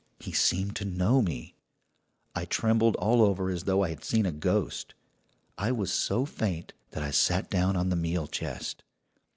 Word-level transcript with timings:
He 0.19 0.31
seemed 0.31 0.75
to 0.77 0.83
know 0.85 1.21
me. 1.21 1.53
"I 2.33 2.45
trembled 2.45 2.95
all 2.95 3.21
over 3.21 3.51
as 3.51 3.65
though 3.65 3.83
I 3.83 3.89
had 3.89 4.03
seen 4.03 4.25
a 4.25 4.31
ghost. 4.31 4.95
I 5.59 5.71
was 5.71 5.93
so 5.93 6.25
faint 6.25 6.73
that 6.89 7.03
I 7.03 7.11
sat 7.11 7.51
down 7.51 7.75
on 7.75 7.89
the 7.89 7.95
meal 7.95 8.25
chest. 8.25 8.81